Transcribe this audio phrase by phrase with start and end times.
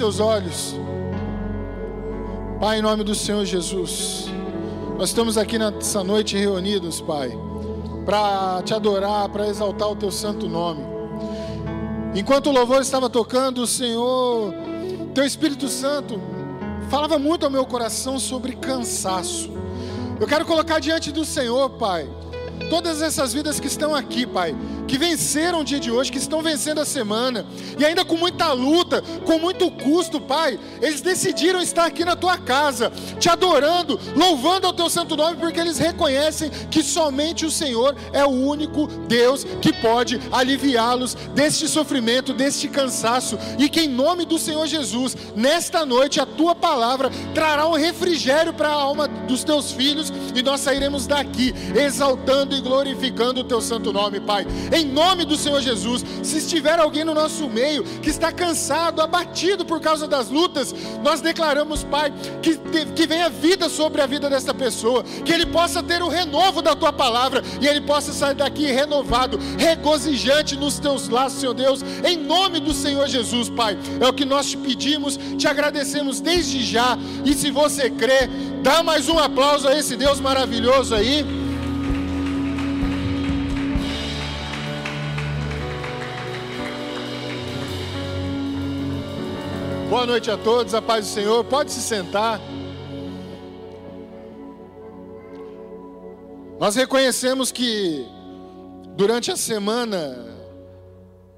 [0.00, 0.74] seus olhos.
[2.58, 4.30] Pai, em nome do Senhor Jesus,
[4.96, 7.38] nós estamos aqui nessa noite reunidos, Pai,
[8.06, 10.80] para te adorar, para exaltar o teu santo nome.
[12.14, 14.54] Enquanto o louvor estava tocando, o Senhor,
[15.12, 16.18] teu Espírito Santo,
[16.88, 19.50] falava muito ao meu coração sobre cansaço.
[20.18, 22.08] Eu quero colocar diante do Senhor, Pai,
[22.70, 24.56] todas essas vidas que estão aqui, Pai,
[24.90, 27.46] que venceram o dia de hoje, que estão vencendo a semana,
[27.78, 32.36] e ainda com muita luta, com muito custo, Pai, eles decidiram estar aqui na tua
[32.36, 32.90] casa,
[33.20, 38.24] te adorando, louvando ao teu santo nome, porque eles reconhecem que somente o Senhor é
[38.24, 44.40] o único Deus que pode aliviá-los deste sofrimento, deste cansaço, e que em nome do
[44.40, 49.70] Senhor Jesus, nesta noite, a tua palavra trará um refrigério para a alma dos teus
[49.70, 54.44] filhos, e nós sairemos daqui exaltando e glorificando o teu santo nome, Pai.
[54.72, 56.04] Em em nome do Senhor Jesus.
[56.22, 61.20] Se estiver alguém no nosso meio que está cansado, abatido por causa das lutas, nós
[61.20, 66.02] declaramos, Pai, que, que venha vida sobre a vida dessa pessoa, que ele possa ter
[66.02, 71.40] o renovo da tua palavra e ele possa sair daqui renovado, regozijante nos teus laços,
[71.40, 73.78] Senhor Deus, em nome do Senhor Jesus, Pai.
[74.00, 76.98] É o que nós te pedimos, te agradecemos desde já.
[77.24, 78.28] E se você crê,
[78.62, 81.39] dá mais um aplauso a esse Deus maravilhoso aí.
[89.90, 91.44] Boa noite a todos, a paz do Senhor.
[91.46, 92.40] Pode se sentar.
[96.60, 98.06] Nós reconhecemos que
[98.94, 100.16] durante a semana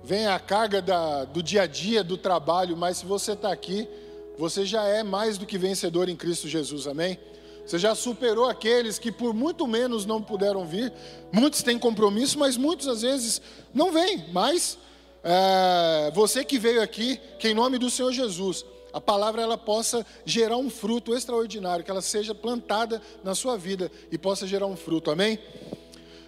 [0.05, 3.89] vem a carga da, do dia a dia, do trabalho, mas se você está aqui,
[4.37, 7.19] você já é mais do que vencedor em Cristo Jesus, amém?
[7.65, 10.93] Você já superou aqueles que por muito menos não puderam vir.
[11.33, 13.41] Muitos têm compromisso, mas muitos às vezes
[13.73, 14.77] não vêm, mas
[15.25, 20.05] é, você que veio aqui, que em nome do Senhor Jesus, a palavra ela possa
[20.25, 24.77] gerar um fruto extraordinário, que ela seja plantada na sua vida e possa gerar um
[24.77, 25.39] fruto, amém?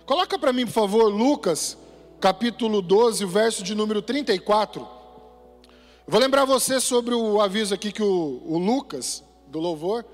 [0.07, 1.77] Coloca para mim, por favor, Lucas,
[2.21, 4.87] capítulo 12, o verso de número 34.
[6.07, 10.05] vou lembrar você sobre o aviso aqui que o, o Lucas, do louvor,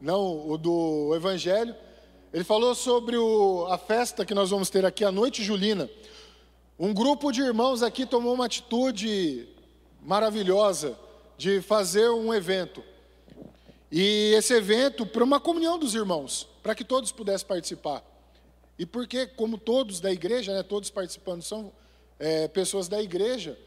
[0.00, 1.74] não o do Evangelho,
[2.32, 5.88] ele falou sobre o, a festa que nós vamos ter aqui, a noite julina.
[6.78, 9.48] Um grupo de irmãos aqui tomou uma atitude
[10.00, 10.96] maravilhosa
[11.36, 12.84] de fazer um evento.
[13.90, 18.04] E esse evento para uma comunhão dos irmãos, para que todos pudessem participar.
[18.78, 21.72] E porque, como todos da igreja, né, todos participando são
[22.16, 23.58] é, pessoas da igreja,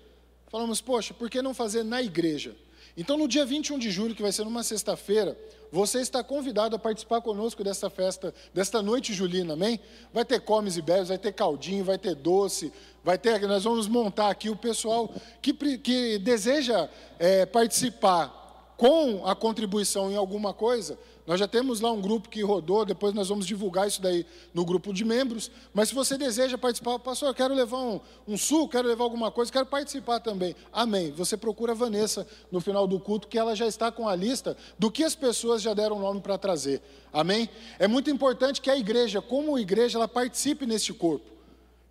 [0.48, 2.56] falamos, poxa, por que não fazer na igreja?
[2.98, 5.38] Então, no dia 21 de julho, que vai ser numa sexta-feira,
[5.72, 9.80] você está convidado a participar conosco dessa festa, desta noite julina, amém?
[10.14, 13.40] Vai ter comes e bebes, vai ter caldinho, vai ter doce, vai ter.
[13.48, 18.42] Nós vamos montar aqui o pessoal que, que deseja é, participar
[18.76, 20.98] com a contribuição em alguma coisa,
[21.32, 24.66] nós já temos lá um grupo que rodou, depois nós vamos divulgar isso daí no
[24.66, 25.50] grupo de membros.
[25.74, 29.32] Mas se você deseja participar, pastor, eu quero levar um, um sul, quero levar alguma
[29.32, 30.54] coisa, quero participar também.
[30.74, 31.10] Amém.
[31.12, 34.58] Você procura a Vanessa no final do culto, que ela já está com a lista
[34.78, 36.82] do que as pessoas já deram nome para trazer.
[37.14, 37.48] Amém?
[37.80, 41.32] É muito importante que a igreja, como igreja, ela participe neste corpo.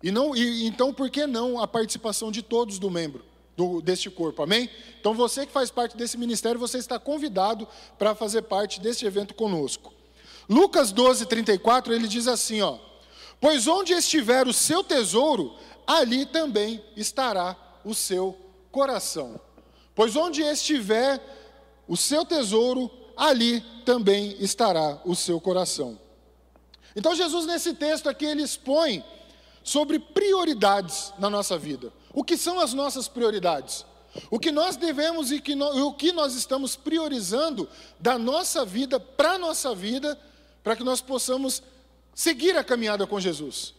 [0.03, 3.30] E não, e, então, por que não a participação de todos do membro?
[3.55, 4.69] Do, deste corpo, amém?
[4.99, 7.67] Então você que faz parte desse ministério, você está convidado
[7.97, 9.93] para fazer parte deste evento conosco.
[10.49, 12.77] Lucas 12, 34, ele diz assim: ó,
[13.39, 15.55] Pois onde estiver o seu tesouro,
[15.87, 18.37] ali também estará o seu
[18.71, 19.39] coração.
[19.95, 21.19] Pois onde estiver
[21.87, 25.99] o seu tesouro, ali também estará o seu coração.
[26.95, 29.03] Então Jesus nesse texto aqui ele expõe
[29.63, 31.91] sobre prioridades na nossa vida.
[32.13, 33.85] O que são as nossas prioridades?
[34.29, 37.67] O que nós devemos e que o que nós estamos priorizando
[37.99, 40.19] da nossa vida para a nossa vida,
[40.63, 41.63] para que nós possamos
[42.13, 43.73] seguir a caminhada com Jesus.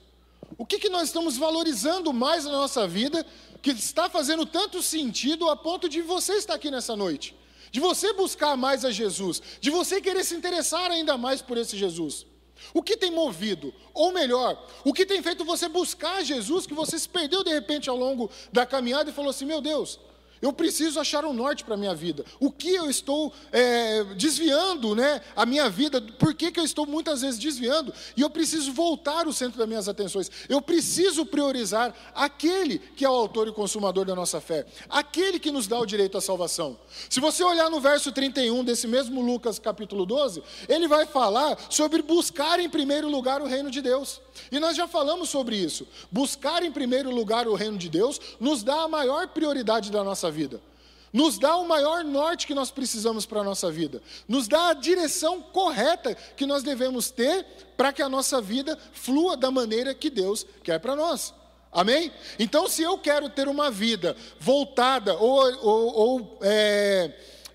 [0.57, 3.25] O que, que nós estamos valorizando mais na nossa vida,
[3.61, 7.35] que está fazendo tanto sentido a ponto de você estar aqui nessa noite,
[7.71, 11.77] de você buscar mais a Jesus, de você querer se interessar ainda mais por esse
[11.77, 12.27] Jesus.
[12.75, 13.73] O que tem movido?
[13.93, 17.91] Ou melhor, o que tem feito você buscar Jesus, que você se perdeu de repente
[17.91, 19.99] ao longo da caminhada e falou assim: meu Deus,
[20.43, 22.25] eu preciso achar um norte para a minha vida.
[22.41, 26.01] O que eu estou é, desviando né, a minha vida?
[26.01, 27.95] Por que, que eu estou muitas vezes desviando?
[28.17, 30.29] E eu preciso voltar o centro das minhas atenções.
[30.49, 34.67] Eu preciso priorizar aquele que é o autor e consumador da nossa fé.
[34.91, 36.77] Aquele que nos dá o direito à salvação.
[37.09, 42.03] Se você olhar no verso 31 desse mesmo Lucas capítulo 12, ele vai falar sobre
[42.03, 44.21] buscar em primeiro lugar o reino de Deus.
[44.51, 45.87] E nós já falamos sobre isso.
[46.11, 50.31] Buscar em primeiro lugar o reino de Deus nos dá a maior prioridade da nossa
[50.31, 50.61] vida.
[51.13, 54.75] nos dá o maior norte que nós precisamos para a nossa vida, nos dá a
[54.75, 57.45] direção correta que nós devemos ter
[57.77, 61.35] para que a nossa vida flua da maneira que Deus quer para nós.
[61.71, 62.13] Amém?
[62.39, 67.11] Então, se eu quero ter uma vida voltada ou, ou, ou é,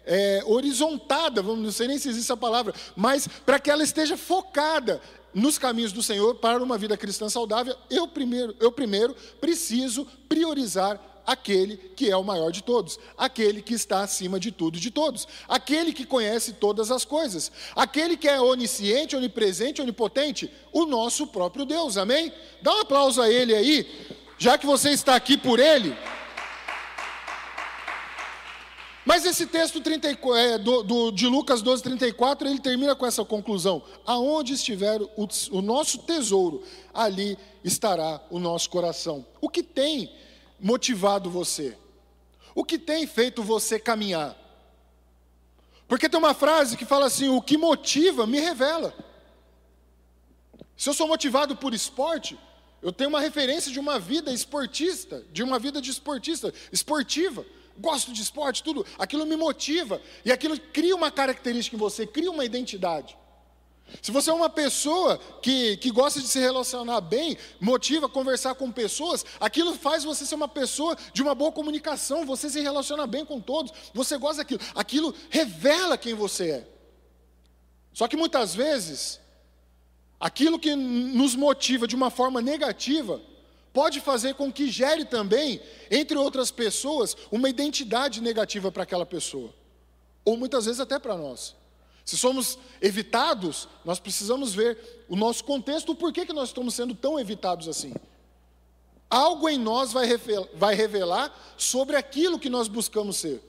[0.07, 4.17] é, horizontada, vamos, não sei nem se existe essa palavra, mas para que ela esteja
[4.17, 4.99] focada
[5.33, 10.99] nos caminhos do Senhor para uma vida cristã saudável, eu primeiro, eu primeiro preciso priorizar
[11.27, 14.89] aquele que é o maior de todos, aquele que está acima de tudo e de
[14.89, 21.27] todos, aquele que conhece todas as coisas, aquele que é onisciente, onipresente, onipotente, o nosso
[21.27, 22.31] próprio Deus, amém?
[22.61, 23.85] Dá um aplauso a ele aí,
[24.37, 25.93] já que você está aqui por ele.
[29.07, 33.23] Mas esse texto 30, é, do, do, de Lucas 12, 34, ele termina com essa
[33.23, 36.61] conclusão: aonde estiver o, o nosso tesouro,
[36.93, 39.25] ali estará o nosso coração.
[39.39, 40.13] O que tem
[40.59, 41.77] motivado você?
[42.53, 44.35] O que tem feito você caminhar?
[45.87, 48.93] Porque tem uma frase que fala assim: o que motiva me revela.
[50.75, 52.37] Se eu sou motivado por esporte,
[52.81, 57.45] eu tenho uma referência de uma vida esportista, de uma vida de esportista, esportiva.
[57.77, 58.85] Gosto de esporte, tudo.
[58.97, 60.01] Aquilo me motiva.
[60.25, 63.17] E aquilo cria uma característica em você, cria uma identidade.
[64.01, 68.71] Se você é uma pessoa que, que gosta de se relacionar bem, motiva conversar com
[68.71, 73.25] pessoas, aquilo faz você ser uma pessoa de uma boa comunicação, você se relaciona bem
[73.25, 76.67] com todos, você gosta daquilo, aquilo revela quem você é.
[77.93, 79.19] Só que muitas vezes,
[80.19, 83.21] aquilo que nos motiva de uma forma negativa,
[83.77, 89.53] pode fazer com que gere também, entre outras pessoas, uma identidade negativa para aquela pessoa,
[90.25, 91.55] ou muitas vezes até para nós.
[92.03, 96.95] Se somos evitados, nós precisamos ver o nosso contexto, o porquê que nós estamos sendo
[96.95, 97.93] tão evitados assim.
[99.07, 103.43] Algo em nós vai revelar sobre aquilo que nós buscamos ser.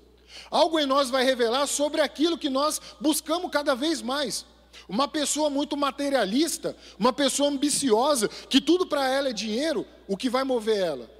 [0.51, 4.45] Algo em nós vai revelar sobre aquilo que nós buscamos cada vez mais.
[4.89, 10.31] Uma pessoa muito materialista, uma pessoa ambiciosa, que tudo para ela é dinheiro, o que
[10.31, 11.11] vai mover ela?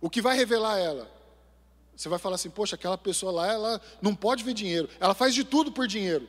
[0.00, 1.10] O que vai revelar ela?
[1.96, 5.34] Você vai falar assim, poxa, aquela pessoa lá, ela não pode ver dinheiro, ela faz
[5.34, 6.28] de tudo por dinheiro.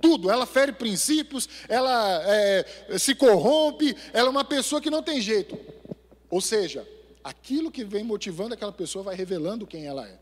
[0.00, 5.20] Tudo, ela fere princípios, ela é, se corrompe, ela é uma pessoa que não tem
[5.20, 5.58] jeito.
[6.28, 6.86] Ou seja,
[7.24, 10.18] aquilo que vem motivando aquela pessoa vai revelando quem ela é.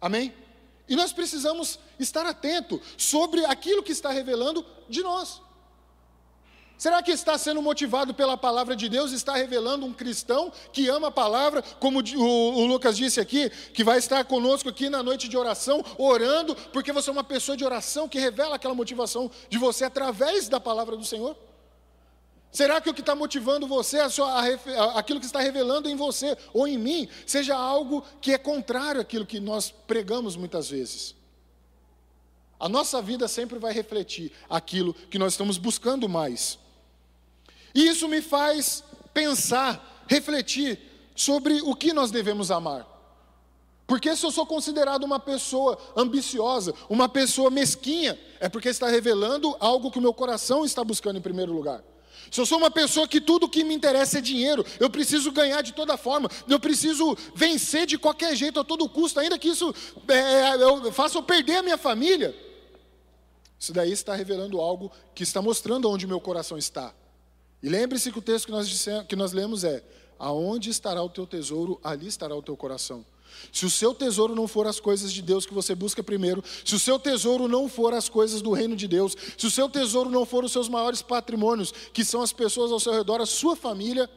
[0.00, 0.34] Amém?
[0.88, 5.40] E nós precisamos estar atento sobre aquilo que está revelando de nós.
[6.82, 9.12] Será que está sendo motivado pela palavra de Deus?
[9.12, 13.98] Está revelando um cristão que ama a palavra, como o, Lucas disse aqui, que vai
[13.98, 18.08] estar conosco aqui na noite de oração, orando, porque você é uma pessoa de oração
[18.08, 21.36] que revela aquela motivação de você através da palavra do Senhor?
[22.52, 25.96] Será que o que está motivando você, a sua, a, aquilo que está revelando em
[25.96, 31.14] você ou em mim, seja algo que é contrário àquilo que nós pregamos muitas vezes?
[32.60, 36.58] A nossa vida sempre vai refletir aquilo que nós estamos buscando mais.
[37.74, 38.84] E isso me faz
[39.14, 40.78] pensar, refletir
[41.16, 42.86] sobre o que nós devemos amar.
[43.86, 49.56] Porque se eu sou considerado uma pessoa ambiciosa, uma pessoa mesquinha, é porque está revelando
[49.58, 51.82] algo que o meu coração está buscando em primeiro lugar.
[52.32, 55.60] Se eu sou uma pessoa que tudo que me interessa é dinheiro, eu preciso ganhar
[55.60, 59.74] de toda forma, eu preciso vencer de qualquer jeito, a todo custo, ainda que isso
[60.08, 62.34] é, é eu faça eu perder a minha família.
[63.58, 66.94] Isso daí está revelando algo que está mostrando onde meu coração está.
[67.62, 69.84] E lembre-se que o texto que nós, dissemos, que nós lemos é:
[70.18, 73.04] Aonde estará o teu tesouro, ali estará o teu coração.
[73.52, 76.74] Se o seu tesouro não for as coisas de Deus que você busca primeiro, se
[76.74, 80.10] o seu tesouro não for as coisas do reino de Deus, se o seu tesouro
[80.10, 83.54] não for os seus maiores patrimônios, que são as pessoas ao seu redor, a sua
[83.56, 84.08] família,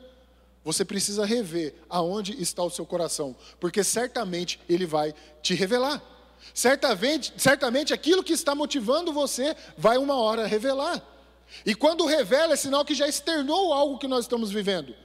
[0.63, 6.01] você precisa rever aonde está o seu coração, porque certamente ele vai te revelar.
[6.53, 11.01] Certamente, certamente aquilo que está motivando você vai uma hora revelar.
[11.65, 14.95] E quando revela, é sinal que já externou algo que nós estamos vivendo.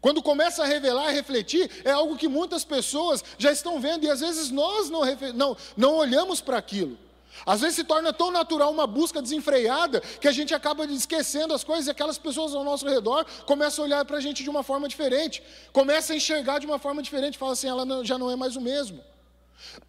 [0.00, 4.10] Quando começa a revelar, a refletir, é algo que muitas pessoas já estão vendo e
[4.10, 5.02] às vezes nós não,
[5.34, 6.98] não, não olhamos para aquilo.
[7.46, 11.64] Às vezes se torna tão natural uma busca desenfreada que a gente acaba esquecendo as
[11.64, 14.62] coisas e aquelas pessoas ao nosso redor começam a olhar para a gente de uma
[14.62, 15.42] forma diferente,
[15.72, 18.60] começam a enxergar de uma forma diferente, fala assim, ela já não é mais o
[18.60, 19.02] mesmo.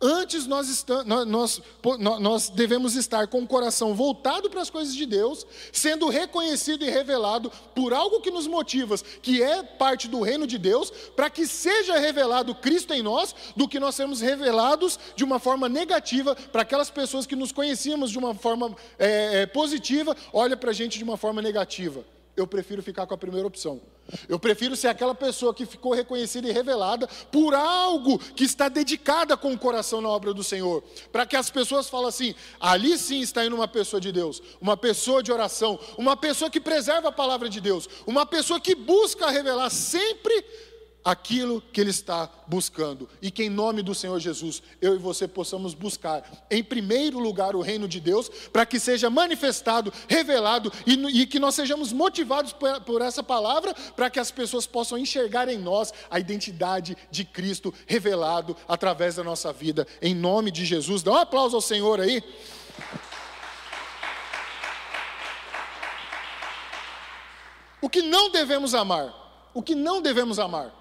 [0.02, 1.62] Antes nós, estamos, nós,
[2.20, 6.90] nós, devemos estar com o coração voltado para as coisas de Deus, sendo reconhecido e
[6.90, 11.46] revelado por algo que nos motiva, que é parte do reino de Deus, para que
[11.46, 16.64] seja revelado Cristo em nós, do que nós sermos revelados de uma forma negativa para
[16.64, 21.04] aquelas pessoas que nos conhecíamos de uma forma é, positiva, olha para a gente de
[21.04, 22.04] uma forma negativa.
[22.36, 23.82] eu prefiro ficar com a primeira opção.
[24.28, 29.38] Eu prefiro ser aquela pessoa que ficou reconhecida e revelada por algo que está dedicada
[29.38, 30.84] com o coração na obra do Senhor.
[31.12, 34.76] Para que as pessoas falem assim: ali sim está indo uma pessoa de Deus, uma
[34.76, 39.30] pessoa de oração, uma pessoa que preserva a palavra de Deus, uma pessoa que busca
[39.30, 40.44] revelar sempre
[41.04, 43.10] aquilo que ele está buscando.
[43.22, 47.56] E que em nome do Senhor Jesus, eu e você possamos buscar, em primeiro lugar,
[47.56, 52.54] o reino de Deus, para que seja manifestado, revelado e, e que nós sejamos motivados
[52.54, 57.26] por, por essa palavra, para que as pessoas possam enxergar em nós a identidade de
[57.26, 59.88] Cristo revelado através da nossa vida.
[60.02, 61.04] Em nome de Jesus.
[61.04, 62.24] Dá um aplauso ao Senhor aí.
[67.82, 69.50] O que não devemos amar?
[69.54, 70.81] O que não devemos amar?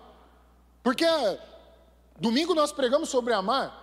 [0.83, 1.05] Porque
[2.19, 3.81] domingo nós pregamos sobre amar,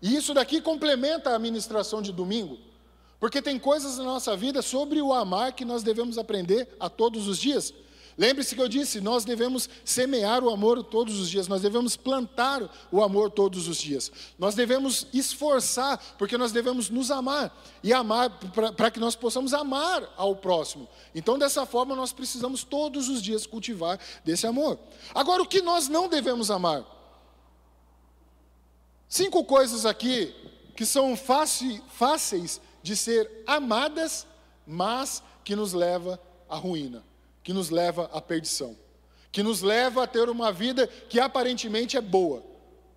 [0.00, 2.58] e isso daqui complementa a ministração de domingo.
[3.20, 7.28] Porque tem coisas na nossa vida sobre o amar que nós devemos aprender a todos
[7.28, 7.72] os dias.
[8.16, 12.62] Lembre-se que eu disse, nós devemos semear o amor todos os dias, nós devemos plantar
[12.90, 14.12] o amor todos os dias.
[14.38, 18.30] Nós devemos esforçar, porque nós devemos nos amar e amar
[18.76, 20.86] para que nós possamos amar ao próximo.
[21.14, 24.78] Então, dessa forma, nós precisamos todos os dias cultivar desse amor.
[25.14, 26.84] Agora, o que nós não devemos amar?
[29.08, 30.34] Cinco coisas aqui
[30.76, 34.26] que são fáceis de ser amadas,
[34.66, 37.11] mas que nos leva à ruína
[37.42, 38.76] que nos leva à perdição,
[39.30, 42.42] que nos leva a ter uma vida que aparentemente é boa,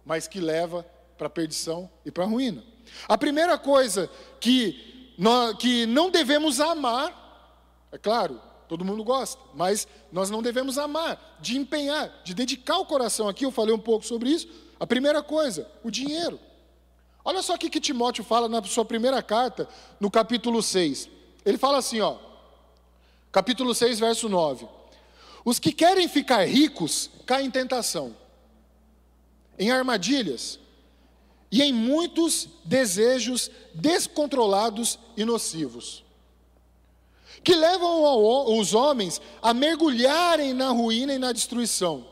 [0.05, 0.85] mas que leva
[1.17, 2.63] para a perdição e para a ruína.
[3.07, 4.09] A primeira coisa
[4.39, 10.77] que, nós, que não devemos amar, é claro, todo mundo gosta, mas nós não devemos
[10.77, 14.47] amar, de empenhar, de dedicar o coração aqui, eu falei um pouco sobre isso.
[14.79, 16.39] A primeira coisa, o dinheiro.
[17.23, 19.67] Olha só o que Timóteo fala na sua primeira carta,
[19.99, 21.09] no capítulo 6.
[21.43, 22.17] Ele fala assim, ó:
[23.35, 24.65] capítulo 6, verso 9.
[25.43, 28.15] Os que querem ficar ricos caem em tentação,
[29.59, 30.57] em armadilhas
[31.51, 36.01] e em muitos desejos descontrolados e nocivos,
[37.43, 42.07] que levam os homens a mergulharem na ruína e na destruição.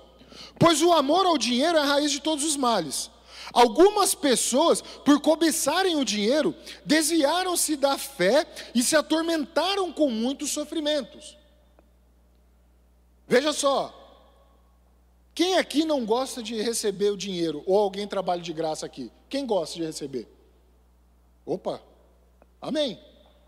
[0.60, 3.10] Pois o amor ao dinheiro é a raiz de todos os males.
[3.51, 11.38] Algumas pessoas, por cobiçarem o dinheiro, desviaram-se da fé e se atormentaram com muitos sofrimentos.
[13.27, 14.03] Veja só,
[15.33, 17.63] quem aqui não gosta de receber o dinheiro?
[17.65, 19.12] Ou alguém trabalha de graça aqui?
[19.27, 20.27] Quem gosta de receber?
[21.45, 21.81] Opa,
[22.62, 23.00] amém.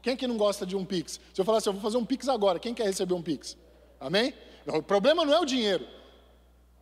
[0.01, 1.19] Quem aqui não gosta de um Pix?
[1.33, 3.55] Se eu falar assim, eu vou fazer um Pix agora, quem quer receber um Pix?
[3.99, 4.33] Amém?
[4.67, 5.87] o problema não é o dinheiro.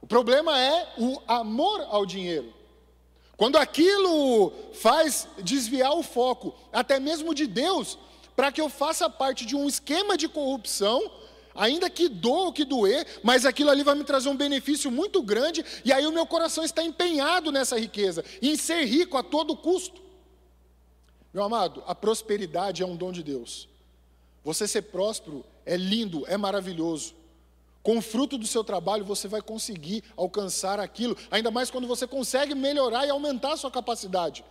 [0.02, 2.54] O problema é o amor ao dinheiro.
[3.36, 7.98] Quando aquilo faz desviar o foco, até mesmo de Deus,
[8.36, 11.12] para que eu faça parte de um esquema de corrupção,
[11.56, 15.22] ainda que doa o que doer, mas aquilo ali vai me trazer um benefício muito
[15.22, 19.58] grande, e aí o meu coração está empenhado nessa riqueza, em ser rico a todo
[19.58, 20.02] custo.
[21.34, 23.68] Meu amado, a prosperidade é um dom de Deus.
[24.44, 27.16] Você ser próspero é lindo, é maravilhoso.
[27.84, 32.08] Com o fruto do seu trabalho, você vai conseguir alcançar aquilo, ainda mais quando você
[32.08, 34.44] consegue melhorar e aumentar a sua capacidade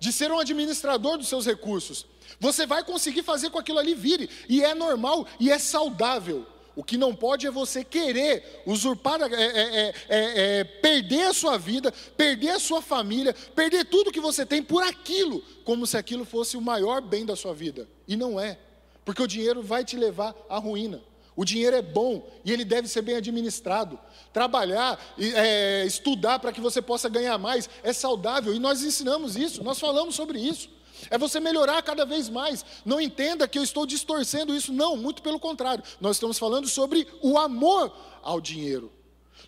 [0.00, 2.06] de ser um administrador dos seus recursos.
[2.40, 6.46] Você vai conseguir fazer com aquilo ali vire, e é normal e é saudável.
[6.74, 11.58] O que não pode é você querer usurpar, é, é, é, é, perder a sua
[11.58, 16.24] vida, perder a sua família, perder tudo que você tem por aquilo, como se aquilo
[16.24, 17.86] fosse o maior bem da sua vida.
[18.08, 18.58] E não é,
[19.04, 21.09] porque o dinheiro vai te levar à ruína.
[21.40, 23.98] O dinheiro é bom e ele deve ser bem administrado.
[24.30, 29.64] Trabalhar, é, estudar para que você possa ganhar mais é saudável e nós ensinamos isso,
[29.64, 30.68] nós falamos sobre isso.
[31.08, 32.62] É você melhorar cada vez mais.
[32.84, 35.82] Não entenda que eu estou distorcendo isso, não, muito pelo contrário.
[35.98, 38.92] Nós estamos falando sobre o amor ao dinheiro,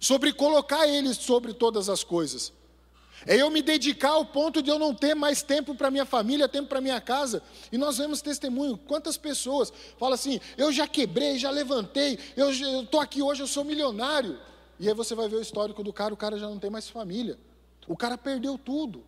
[0.01, 2.55] sobre colocar ele sobre todas as coisas.
[3.27, 6.49] É eu me dedicar ao ponto de eu não ter mais tempo para minha família,
[6.49, 7.43] tempo para minha casa.
[7.71, 13.01] E nós vemos testemunho, quantas pessoas falam assim: eu já quebrei, já levantei, eu estou
[13.01, 14.39] aqui hoje, eu sou milionário.
[14.79, 16.89] E aí você vai ver o histórico do cara, o cara já não tem mais
[16.89, 17.39] família.
[17.87, 19.05] O cara perdeu tudo.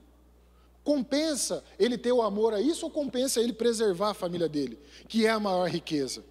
[0.85, 4.78] Compensa ele ter o amor a isso ou compensa ele preservar a família dele,
[5.09, 6.23] que é a maior riqueza,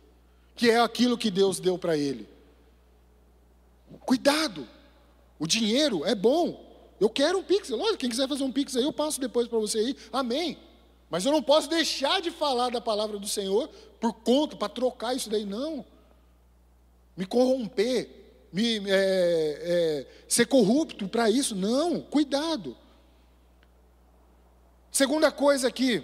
[0.56, 2.30] que é aquilo que Deus deu para ele?
[4.02, 4.68] Cuidado,
[5.40, 6.73] o dinheiro é bom,
[7.04, 7.68] eu quero um pix.
[7.68, 9.98] Lógico, quem quiser fazer um pix aí, eu passo depois para você aí.
[10.10, 10.58] Amém.
[11.10, 13.68] Mas eu não posso deixar de falar da palavra do Senhor
[14.00, 15.86] por conta, para trocar isso daí, não.
[17.18, 18.10] Me corromper,
[18.54, 22.00] me, é, é, ser corrupto para isso, não.
[22.00, 22.78] Cuidado.
[24.90, 26.02] Segunda coisa aqui,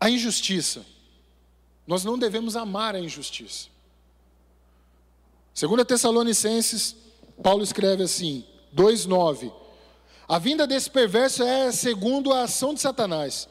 [0.00, 0.86] a injustiça.
[1.86, 3.68] Nós não devemos amar a injustiça.
[5.52, 7.03] Segundo Tessalonicenses,
[7.42, 9.52] Paulo escreve assim, 2:9.
[10.26, 13.48] A vinda desse perverso é segundo a ação de Satanás,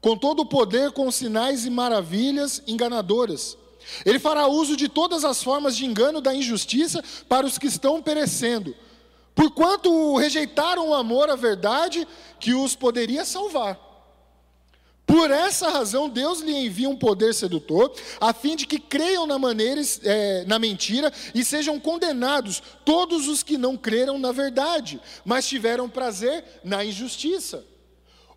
[0.00, 3.56] com todo o poder, com sinais e maravilhas enganadoras.
[4.04, 8.02] Ele fará uso de todas as formas de engano da injustiça para os que estão
[8.02, 8.74] perecendo,
[9.34, 12.06] porquanto rejeitaram o amor à verdade
[12.38, 13.89] que os poderia salvar.
[15.10, 19.40] Por essa razão, Deus lhe envia um poder sedutor, a fim de que creiam na,
[19.40, 25.48] maneira, é, na mentira e sejam condenados todos os que não creram na verdade, mas
[25.48, 27.64] tiveram prazer na injustiça.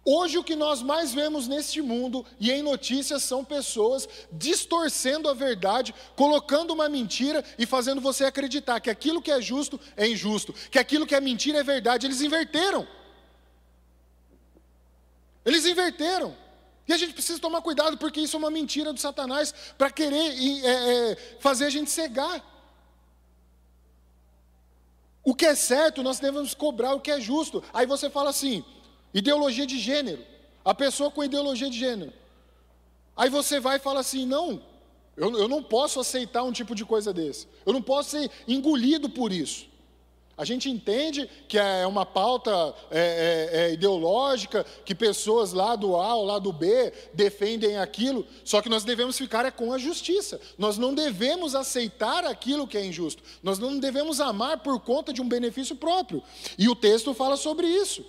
[0.04, 5.34] Hoje, o que nós mais vemos neste mundo e em notícias são pessoas distorcendo a
[5.36, 10.54] verdade, colocando uma mentira e fazendo você acreditar que aquilo que é justo é injusto,
[10.72, 12.08] que aquilo que é mentira é verdade.
[12.08, 12.88] Eles inverteram.
[15.46, 16.43] Eles inverteram.
[16.88, 20.34] E a gente precisa tomar cuidado, porque isso é uma mentira do Satanás para querer
[20.66, 22.44] é, é, fazer a gente cegar.
[25.24, 27.64] O que é certo, nós devemos cobrar o que é justo.
[27.74, 28.64] Aí você fala assim:
[29.14, 30.24] ideologia de gênero.
[30.66, 32.14] A pessoa com ideologia de gênero.
[33.16, 34.62] Aí você vai e fala assim: não,
[35.16, 37.48] eu, eu não posso aceitar um tipo de coisa desse.
[37.66, 39.68] Eu não posso ser engolido por isso.
[40.36, 43.00] A gente entende que é uma pauta é,
[43.52, 48.60] é, é, ideológica, que pessoas lá do A ou lá do B defendem aquilo, só
[48.60, 50.42] que nós devemos ficar é com a justiça.
[50.58, 53.22] Nós não devemos aceitar aquilo que é injusto.
[53.44, 56.24] Nós não devemos amar por conta de um benefício próprio.
[56.58, 58.04] E o texto fala sobre isso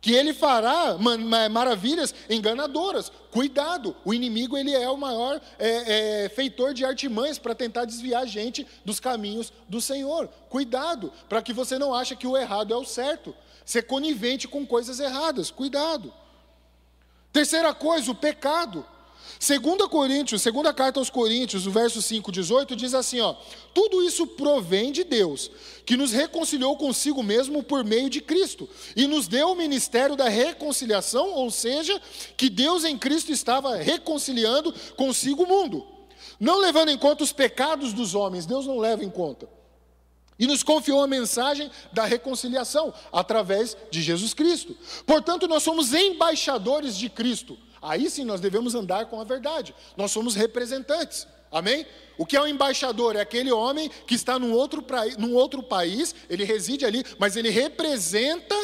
[0.00, 0.96] que ele fará
[1.50, 3.12] maravilhas enganadoras.
[3.30, 8.22] Cuidado, o inimigo ele é o maior é, é, feitor de artimanhas para tentar desviar
[8.22, 10.28] a gente dos caminhos do Senhor.
[10.48, 13.34] Cuidado, para que você não ache que o errado é o certo.
[13.64, 15.50] Ser conivente com coisas erradas.
[15.50, 16.12] Cuidado.
[17.32, 18.84] Terceira coisa, o pecado.
[19.42, 23.34] Segunda Coríntios, segunda carta aos Coríntios, o verso 5, 18, diz assim, ó:
[23.72, 25.50] Tudo isso provém de Deus,
[25.86, 30.28] que nos reconciliou consigo mesmo por meio de Cristo e nos deu o ministério da
[30.28, 31.98] reconciliação, ou seja,
[32.36, 35.86] que Deus em Cristo estava reconciliando consigo o mundo.
[36.38, 39.48] Não levando em conta os pecados dos homens, Deus não leva em conta.
[40.38, 44.76] E nos confiou a mensagem da reconciliação através de Jesus Cristo.
[45.06, 49.74] Portanto, nós somos embaixadores de Cristo Aí sim nós devemos andar com a verdade.
[49.96, 51.26] Nós somos representantes.
[51.50, 51.84] Amém?
[52.16, 53.16] O que é um embaixador?
[53.16, 54.84] É aquele homem que está num outro,
[55.18, 58.54] num outro país, ele reside ali, mas ele representa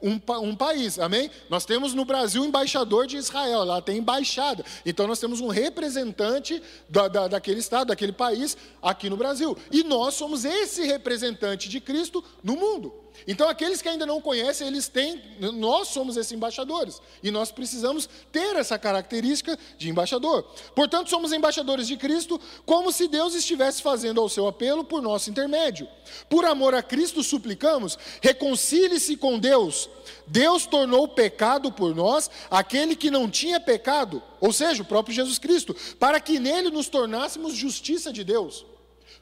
[0.00, 1.28] um, um, país, amém?
[1.50, 4.64] Nós temos no Brasil embaixador de Israel, lá tem embaixada.
[4.86, 9.56] Então nós temos um representante da, da, daquele estado, daquele país, aqui no Brasil.
[9.72, 12.94] E nós somos esse representante de Cristo no mundo.
[13.26, 18.08] Então, aqueles que ainda não conhecem, eles têm, nós somos esses embaixadores, e nós precisamos
[18.30, 20.44] ter essa característica de embaixador.
[20.74, 25.30] Portanto, somos embaixadores de Cristo, como se Deus estivesse fazendo ao seu apelo por nosso
[25.30, 25.88] intermédio.
[26.28, 29.90] Por amor a Cristo, suplicamos, reconcilie-se com Deus.
[30.26, 35.38] Deus tornou pecado por nós aquele que não tinha pecado, ou seja, o próprio Jesus
[35.38, 38.64] Cristo, para que nele nos tornássemos justiça de Deus.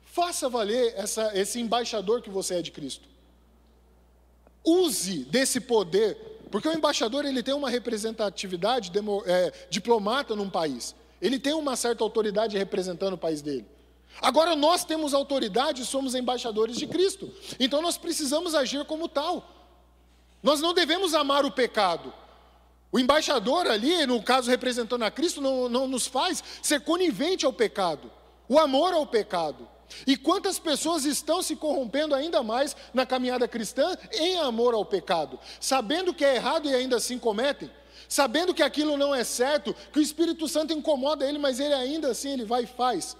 [0.04, 3.15] Faça valer essa, esse embaixador que você é de Cristo
[4.66, 6.16] use desse poder,
[6.50, 11.76] porque o embaixador ele tem uma representatividade demo, é, diplomata num país, ele tem uma
[11.76, 13.66] certa autoridade representando o país dele.
[14.20, 19.56] Agora nós temos autoridade e somos embaixadores de Cristo, então nós precisamos agir como tal.
[20.42, 22.12] Nós não devemos amar o pecado.
[22.92, 27.52] O embaixador ali, no caso representando a Cristo, não, não nos faz ser conivente ao
[27.52, 28.10] pecado,
[28.48, 29.68] o amor ao pecado.
[30.06, 35.38] E quantas pessoas estão se corrompendo ainda mais na caminhada cristã em amor ao pecado,
[35.60, 37.70] sabendo que é errado e ainda assim cometem,
[38.08, 42.08] sabendo que aquilo não é certo, que o Espírito Santo incomoda ele, mas ele ainda
[42.08, 43.16] assim ele vai e faz.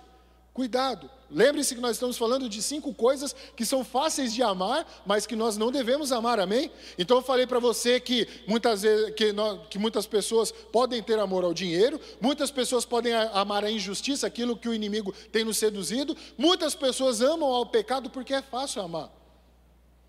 [0.56, 1.10] Cuidado.
[1.30, 5.36] Lembre-se que nós estamos falando de cinco coisas que são fáceis de amar, mas que
[5.36, 6.70] nós não devemos amar, amém?
[6.98, 11.18] Então eu falei para você que muitas, vezes, que, nós, que muitas pessoas podem ter
[11.18, 15.58] amor ao dinheiro, muitas pessoas podem amar a injustiça, aquilo que o inimigo tem nos
[15.58, 19.12] seduzido, muitas pessoas amam ao pecado porque é fácil amar.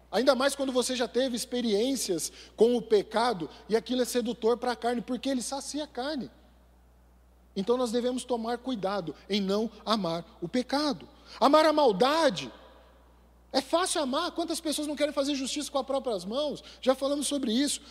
[0.10, 4.72] Ainda mais quando você já teve experiências com o pecado e aquilo é sedutor para
[4.72, 6.32] a carne, porque ele sacia a carne.
[7.58, 11.10] Então nós devemos tomar cuidado em não amar o pecado.
[11.40, 12.52] Amar a maldade.
[13.52, 14.30] É fácil amar.
[14.32, 16.64] Quantas pessoas não querem fazer justiça com as próprias mãos?
[16.80, 17.82] Já falamos sobre isso.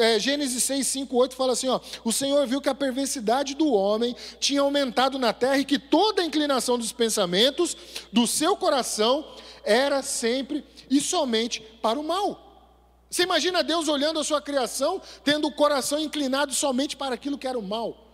[0.00, 3.72] É, Gênesis 6, 5, 8 fala assim: ó, O Senhor viu que a perversidade do
[3.72, 7.76] homem tinha aumentado na terra e que toda a inclinação dos pensamentos
[8.12, 9.26] do seu coração
[9.64, 12.46] era sempre e somente para o mal.
[13.10, 17.48] Você imagina Deus olhando a sua criação, tendo o coração inclinado somente para aquilo que
[17.48, 18.09] era o mal.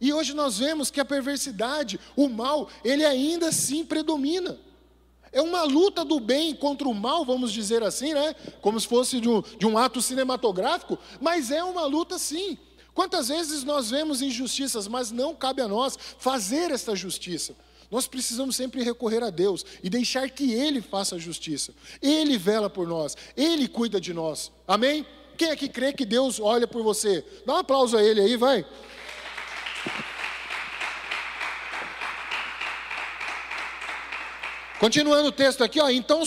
[0.00, 4.58] E hoje nós vemos que a perversidade, o mal, ele ainda assim predomina.
[5.32, 8.34] É uma luta do bem contra o mal, vamos dizer assim, né?
[8.60, 12.56] Como se fosse de um, de um ato cinematográfico, mas é uma luta sim.
[12.94, 17.54] Quantas vezes nós vemos injustiças, mas não cabe a nós fazer esta justiça.
[17.90, 21.72] Nós precisamos sempre recorrer a Deus e deixar que Ele faça a justiça.
[22.02, 24.50] Ele vela por nós, Ele cuida de nós.
[24.66, 25.06] Amém?
[25.36, 27.24] Quem é que crê que Deus olha por você?
[27.46, 28.66] Dá um aplauso a Ele aí, vai.
[34.78, 36.22] Continuando o texto aqui, ó, então,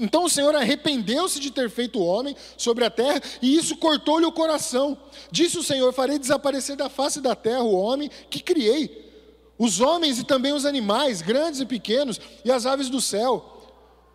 [0.00, 4.24] então o Senhor arrependeu-se de ter feito o homem sobre a terra, e isso cortou-lhe
[4.24, 4.96] o coração.
[5.30, 9.10] Disse o Senhor: Farei desaparecer da face da terra o homem que criei,
[9.58, 13.52] os homens e também os animais, grandes e pequenos, e as aves do céu.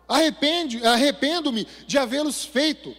[0.08, 2.94] Arrependo-me de havê-los feito.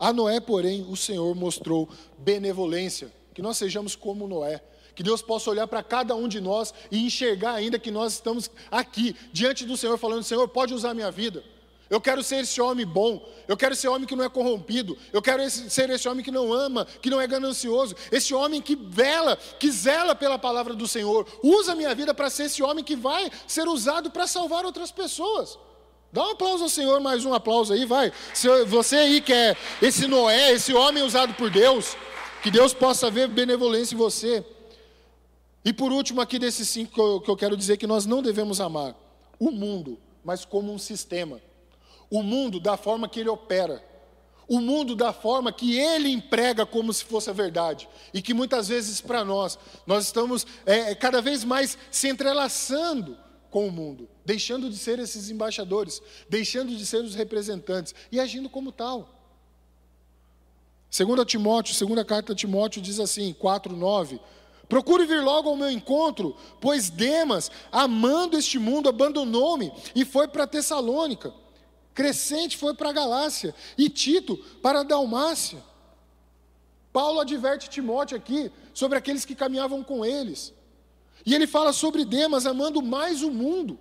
[0.00, 4.60] A Noé, porém, o Senhor mostrou benevolência, que nós sejamos como Noé
[4.94, 8.50] que Deus possa olhar para cada um de nós e enxergar ainda que nós estamos
[8.70, 11.42] aqui, diante do Senhor, falando: Senhor, pode usar minha vida.
[11.90, 15.20] Eu quero ser esse homem bom, eu quero ser homem que não é corrompido, eu
[15.20, 18.74] quero esse, ser esse homem que não ama, que não é ganancioso, esse homem que
[18.74, 21.26] vela, que zela pela palavra do Senhor.
[21.42, 24.90] Usa a minha vida para ser esse homem que vai ser usado para salvar outras
[24.90, 25.58] pessoas.
[26.10, 28.12] Dá um aplauso ao Senhor, mais um aplauso aí, vai.
[28.32, 31.96] Se você aí que é esse Noé, esse homem usado por Deus,
[32.42, 34.44] que Deus possa ver benevolência em você.
[35.64, 38.22] E por último, aqui desses cinco que eu, que eu quero dizer que nós não
[38.22, 38.94] devemos amar
[39.38, 41.40] o mundo, mas como um sistema.
[42.10, 43.82] O mundo da forma que ele opera.
[44.46, 47.88] O mundo da forma que ele emprega como se fosse a verdade.
[48.12, 53.16] E que muitas vezes para nós, nós estamos é, cada vez mais se entrelaçando
[53.50, 58.50] com o mundo, deixando de ser esses embaixadores, deixando de ser os representantes e agindo
[58.50, 59.08] como tal.
[60.90, 64.20] Segunda Timóteo, segunda carta a Timóteo diz assim, 4:9,
[64.68, 70.46] Procure vir logo ao meu encontro, pois Demas, amando este mundo, abandonou-me e foi para
[70.46, 71.32] Tessalônica.
[71.92, 75.62] Crescente foi para a Galácia e Tito para a Dalmácia.
[76.92, 80.52] Paulo adverte Timóteo aqui sobre aqueles que caminhavam com eles.
[81.26, 83.78] E ele fala sobre Demas amando mais o mundo.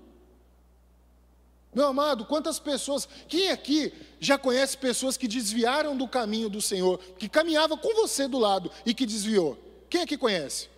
[1.74, 7.00] Meu amado, quantas pessoas, quem aqui já conhece pessoas que desviaram do caminho do Senhor,
[7.18, 9.58] que caminhava com você do lado e que desviou?
[9.90, 10.73] Quem aqui conhece?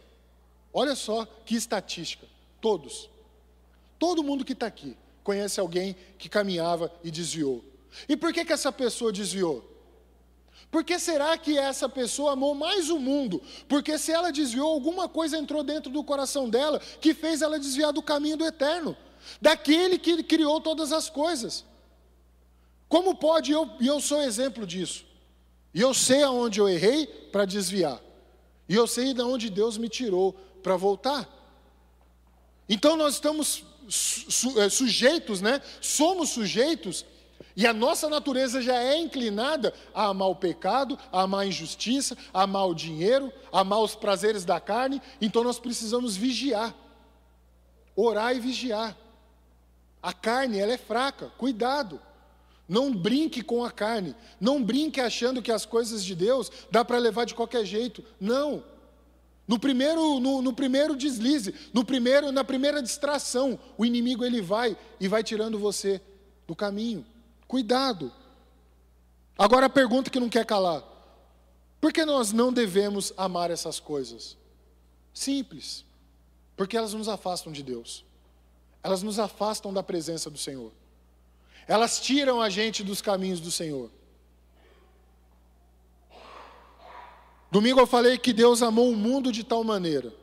[0.78, 2.28] Olha só que estatística.
[2.60, 3.10] Todos.
[3.98, 7.64] Todo mundo que está aqui conhece alguém que caminhava e desviou.
[8.10, 9.64] E por que, que essa pessoa desviou?
[10.70, 13.42] Por que será que essa pessoa amou mais o mundo?
[13.70, 17.94] Porque se ela desviou, alguma coisa entrou dentro do coração dela que fez ela desviar
[17.94, 18.98] do caminho do eterno,
[19.42, 21.64] daquele que criou todas as coisas.
[22.90, 25.06] Como pode eu, e eu sou exemplo disso,
[25.74, 28.02] e eu sei aonde eu errei para desviar,
[28.68, 30.36] e eu sei de onde Deus me tirou
[30.66, 31.30] para voltar.
[32.68, 33.64] Então nós estamos
[34.58, 35.62] é, sujeitos, né?
[35.80, 37.06] Somos sujeitos
[37.56, 42.18] e a nossa natureza já é inclinada a amar o pecado, a amar a injustiça,
[42.34, 45.00] a amar o dinheiro, a amar os prazeres da carne.
[45.22, 46.74] Então nós precisamos vigiar,
[47.96, 48.98] orar e vigiar.
[50.02, 52.02] A carne, ela é fraca, cuidado.
[52.68, 54.16] Não brinque com a carne.
[54.42, 58.04] Não brinque achando que as coisas de Deus dá para levar de qualquer jeito.
[58.20, 58.64] Não.
[59.48, 64.76] No primeiro, no, no, primeiro deslize, no primeiro, na primeira distração, o inimigo ele vai
[65.00, 66.02] e vai tirando você
[66.48, 67.06] do caminho.
[67.48, 68.12] Cuidado.
[69.38, 70.84] Agora a pergunta que não quer calar:
[71.80, 74.36] por que nós não devemos amar essas coisas?
[75.14, 75.86] Simples.
[76.58, 78.04] Porque elas nos afastam de Deus.
[78.82, 80.72] Elas nos afastam da presença do Senhor.
[81.68, 83.92] Elas tiram a gente dos caminhos do Senhor.
[87.56, 90.14] Domingo eu falei que Deus amou o mundo de tal maneira.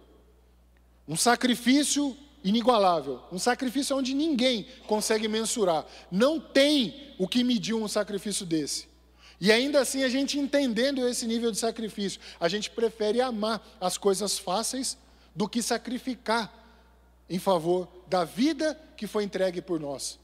[1.08, 2.14] Um sacrifício
[2.44, 5.86] inigualável, um sacrifício onde ninguém consegue mensurar.
[6.10, 8.86] Não tem o que medir um sacrifício desse.
[9.40, 13.96] E ainda assim, a gente entendendo esse nível de sacrifício, a gente prefere amar as
[13.96, 14.98] coisas fáceis
[15.34, 16.52] do que sacrificar
[17.30, 20.20] em favor da vida que foi entregue por nós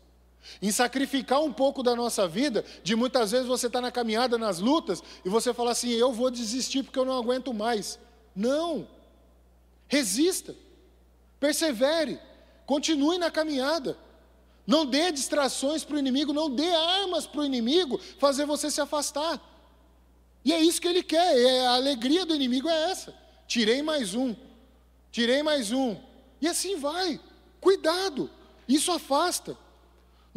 [0.60, 4.58] em sacrificar um pouco da nossa vida, de muitas vezes você está na caminhada, nas
[4.58, 7.98] lutas, e você fala assim: eu vou desistir porque eu não aguento mais.
[8.34, 8.88] Não.
[9.86, 10.54] Resista.
[11.38, 12.18] Persevere.
[12.66, 13.96] Continue na caminhada.
[14.66, 18.80] Não dê distrações para o inimigo, não dê armas para o inimigo fazer você se
[18.80, 19.40] afastar.
[20.44, 23.14] E é isso que ele quer, a alegria do inimigo é essa.
[23.46, 24.36] Tirei mais um,
[25.10, 25.96] tirei mais um.
[26.40, 27.18] E assim vai.
[27.60, 28.30] Cuidado,
[28.68, 29.56] isso afasta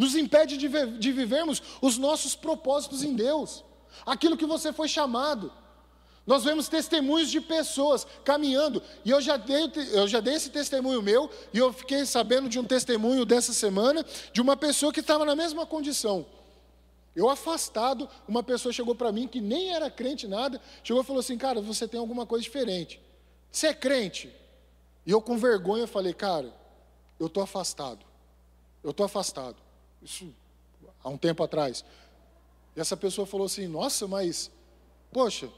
[0.02, 3.64] nos impede de, de vivermos os nossos propósitos em Deus,
[4.04, 5.54] aquilo que você foi chamado.
[6.26, 11.04] Nós vemos testemunhos de pessoas caminhando, e eu já, dei, eu já dei esse testemunho
[11.04, 15.24] meu, e eu fiquei sabendo de um testemunho dessa semana, de uma pessoa que estava
[15.24, 16.26] na mesma condição.
[17.16, 21.20] Eu afastado, uma pessoa chegou para mim que nem era crente nada, chegou e falou
[21.20, 23.00] assim: Cara, você tem alguma coisa diferente.
[23.52, 24.34] Você é crente?
[25.06, 26.52] E eu com vergonha falei: Cara,
[27.20, 28.04] eu estou afastado.
[28.84, 29.58] Eu estou afastado.
[30.02, 30.34] Isso
[31.04, 31.86] há um tempo atrás.
[32.76, 34.52] E essa pessoa falou assim: Nossa, mas,
[35.12, 35.50] poxa,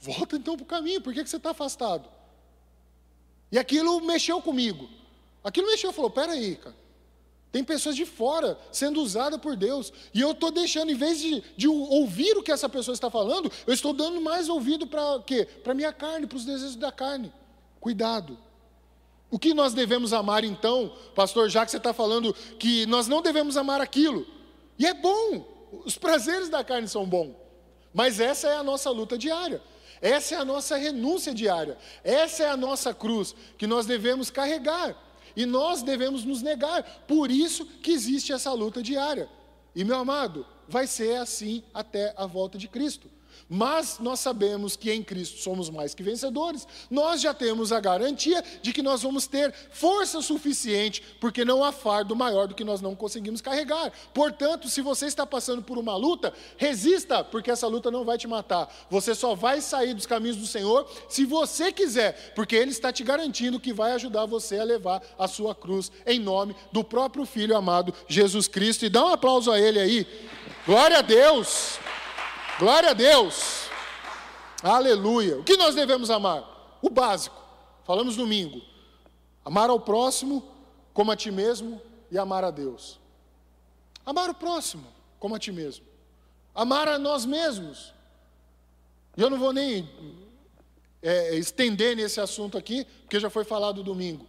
[0.00, 2.08] volta então para o caminho, por que, que você está afastado?
[3.52, 4.88] E aquilo mexeu comigo.
[5.42, 6.80] Aquilo mexeu, falou: Peraí, cara.
[7.52, 9.92] Tem pessoas de fora sendo usadas por Deus.
[10.14, 13.50] E eu estou deixando, em vez de, de, ouvir o que essa pessoa está falando,
[13.66, 15.44] eu estou dando mais ouvido para quê?
[15.44, 17.32] Para a minha carne, para os desejos da carne.
[17.80, 18.38] Cuidado.
[19.30, 23.22] O que nós devemos amar então, pastor, já que você está falando que nós não
[23.22, 24.26] devemos amar aquilo.
[24.78, 25.46] E é bom,
[25.84, 27.34] os prazeres da carne são bons.
[27.94, 29.62] Mas essa é a nossa luta diária.
[30.00, 31.76] Essa é a nossa renúncia diária.
[32.02, 34.96] Essa é a nossa cruz que nós devemos carregar.
[35.36, 36.82] E nós devemos nos negar.
[37.06, 39.28] Por isso que existe essa luta diária.
[39.74, 43.08] E meu amado, vai ser assim até a volta de Cristo.
[43.52, 46.68] Mas nós sabemos que em Cristo somos mais que vencedores.
[46.88, 51.72] Nós já temos a garantia de que nós vamos ter força suficiente, porque não há
[51.72, 53.92] fardo maior do que nós não conseguimos carregar.
[54.14, 58.28] Portanto, se você está passando por uma luta, resista, porque essa luta não vai te
[58.28, 58.72] matar.
[58.88, 63.02] Você só vai sair dos caminhos do Senhor se você quiser, porque Ele está te
[63.02, 67.56] garantindo que vai ajudar você a levar a sua cruz em nome do próprio Filho
[67.56, 68.84] amado Jesus Cristo.
[68.84, 70.06] E dá um aplauso a Ele aí.
[70.64, 71.80] Glória a Deus.
[72.60, 73.70] Glória a Deus.
[74.62, 75.38] Aleluia.
[75.38, 76.78] O que nós devemos amar?
[76.82, 77.42] O básico.
[77.84, 78.60] Falamos domingo.
[79.42, 80.46] Amar ao próximo
[80.92, 83.00] como a ti mesmo e amar a Deus.
[84.04, 84.86] Amar o próximo
[85.18, 85.86] como a ti mesmo.
[86.54, 87.94] Amar a nós mesmos.
[89.16, 89.88] E eu não vou nem
[91.00, 94.26] é, estender nesse assunto aqui, porque já foi falado domingo.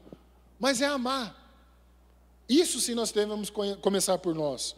[0.58, 1.36] Mas é amar.
[2.48, 3.50] Isso sim nós devemos
[3.82, 4.74] começar por nós.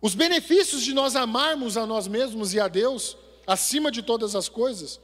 [0.00, 4.48] Os benefícios de nós amarmos a nós mesmos e a Deus, acima de todas as
[4.48, 5.00] coisas,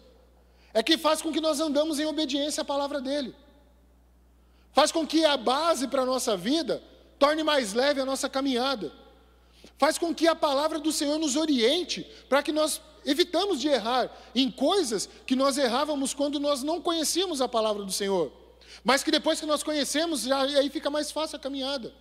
[0.73, 3.35] é que faz com que nós andamos em obediência à palavra dEle.
[4.73, 6.83] Faz com que a base para a nossa vida
[7.19, 8.93] torne mais leve a nossa caminhada.
[9.79, 14.11] Faz com que a palavra do Senhor nos oriente para que nós evitamos de errar
[14.35, 18.33] em coisas que nós errávamos quando nós não conhecíamos a palavra do Senhor.
[18.83, 21.93] Mas que depois que nós conhecemos, já, aí fica mais fácil a caminhada.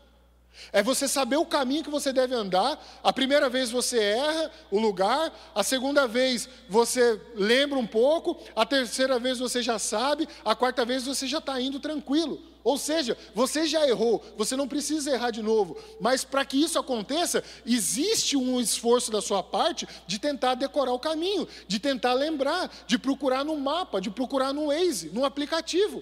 [0.71, 2.81] É você saber o caminho que você deve andar.
[3.03, 8.65] A primeira vez você erra o lugar, a segunda vez você lembra um pouco, a
[8.65, 12.41] terceira vez você já sabe, a quarta vez você já está indo tranquilo.
[12.63, 15.77] Ou seja, você já errou, você não precisa errar de novo.
[15.99, 20.99] Mas para que isso aconteça, existe um esforço da sua parte de tentar decorar o
[20.99, 26.01] caminho, de tentar lembrar, de procurar no mapa, de procurar no Waze, no aplicativo.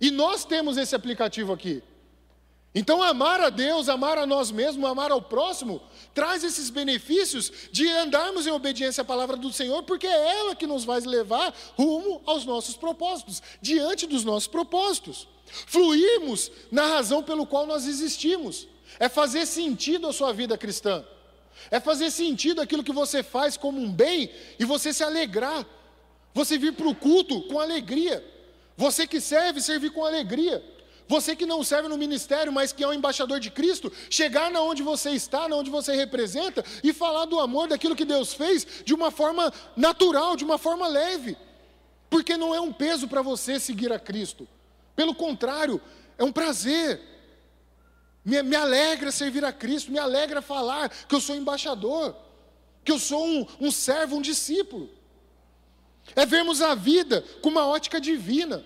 [0.00, 1.82] E nós temos esse aplicativo aqui.
[2.74, 5.80] Então, amar a Deus, amar a nós mesmos, amar ao próximo,
[6.12, 10.66] traz esses benefícios de andarmos em obediência à palavra do Senhor, porque é ela que
[10.66, 15.28] nos vai levar rumo aos nossos propósitos, diante dos nossos propósitos.
[15.66, 18.66] Fluirmos na razão pelo qual nós existimos,
[18.98, 21.04] é fazer sentido a sua vida cristã,
[21.70, 25.64] é fazer sentido aquilo que você faz como um bem e você se alegrar,
[26.32, 28.24] você vir para o culto com alegria,
[28.76, 30.73] você que serve, servir com alegria.
[31.06, 34.60] Você que não serve no ministério, mas que é um embaixador de Cristo, chegar na
[34.60, 38.66] onde você está, na onde você representa e falar do amor, daquilo que Deus fez,
[38.84, 41.36] de uma forma natural, de uma forma leve.
[42.08, 44.48] Porque não é um peso para você seguir a Cristo.
[44.96, 45.80] Pelo contrário,
[46.16, 47.00] é um prazer.
[48.24, 52.16] Me, me, alegra servir a Cristo, me alegra falar que eu sou embaixador,
[52.82, 54.88] que eu sou um, um servo, um discípulo.
[56.16, 58.64] É vermos a vida com uma ótica divina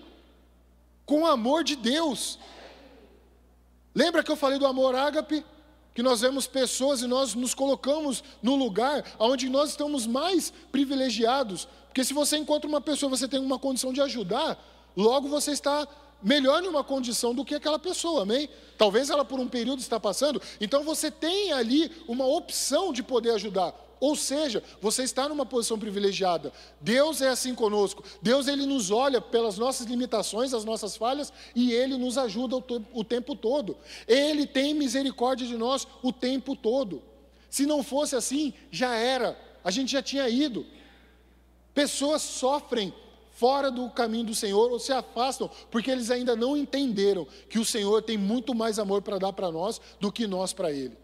[1.09, 2.37] com o amor de Deus.
[3.95, 5.43] Lembra que eu falei do amor ágape?
[5.95, 11.67] Que nós vemos pessoas e nós nos colocamos no lugar onde nós estamos mais privilegiados.
[11.87, 14.63] Porque se você encontra uma pessoa, você tem uma condição de ajudar,
[14.95, 15.87] logo você está
[16.21, 18.47] melhor numa condição do que aquela pessoa, amém?
[18.77, 23.31] Talvez ela por um período está passando, então você tem ali uma opção de poder
[23.31, 23.73] ajudar.
[23.99, 26.53] Ou seja, você está numa posição privilegiada.
[26.79, 28.03] Deus é assim conosco.
[28.21, 32.63] Deus ele nos olha pelas nossas limitações, as nossas falhas e ele nos ajuda o,
[32.93, 33.77] o tempo todo.
[34.07, 37.01] Ele tem misericórdia de nós o tempo todo.
[37.49, 39.37] Se não fosse assim, já era.
[39.63, 40.65] A gente já tinha ido.
[41.73, 42.93] Pessoas sofrem
[43.31, 47.65] fora do caminho do Senhor ou se afastam porque eles ainda não entenderam que o
[47.65, 50.97] Senhor tem muito mais amor para dar para nós do que nós para ele.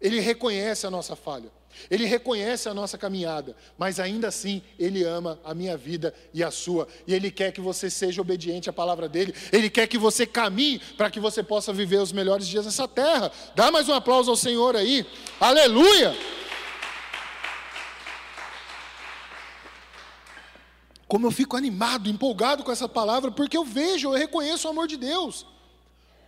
[0.00, 1.50] Ele reconhece a nossa falha.
[1.90, 6.50] Ele reconhece a nossa caminhada, mas ainda assim Ele ama a minha vida e a
[6.50, 6.88] sua.
[7.06, 9.34] E Ele quer que você seja obediente à palavra dEle.
[9.52, 13.30] Ele quer que você caminhe para que você possa viver os melhores dias nessa terra.
[13.54, 15.06] Dá mais um aplauso ao Senhor aí.
[15.40, 16.16] Aleluia!
[21.12, 24.88] Como eu fico animado, empolgado com essa palavra, porque eu vejo, eu reconheço o amor
[24.88, 25.44] de Deus.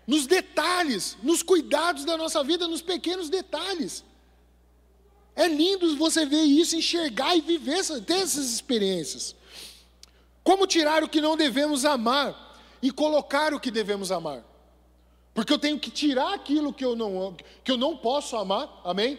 [0.06, 4.04] Nos detalhes, nos cuidados da nossa vida, nos pequenos detalhes.
[5.36, 9.34] É lindo você ver isso, enxergar e viver, ter essas experiências.
[10.42, 14.44] Como tirar o que não devemos amar e colocar o que devemos amar?
[15.32, 19.18] Porque eu tenho que tirar aquilo que eu não, que eu não posso amar, amém?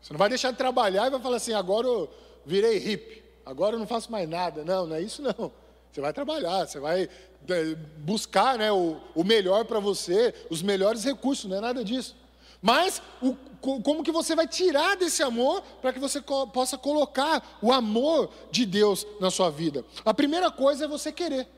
[0.00, 2.08] Você não vai deixar de trabalhar e vai falar assim: agora eu
[2.46, 4.64] virei hippie, agora eu não faço mais nada.
[4.64, 5.52] Não, não é isso não.
[5.92, 7.02] Você vai trabalhar, você vai
[7.48, 12.16] é, buscar né, o, o melhor para você, os melhores recursos, não é nada disso.
[12.62, 17.58] Mas o, como que você vai tirar desse amor para que você co possa colocar
[17.60, 19.84] o amor de Deus na sua vida?
[20.04, 21.48] A primeira coisa é você querer.